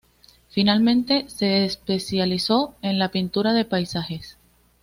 [0.49, 4.39] Finalmente se especializó en la pintura de paisajes.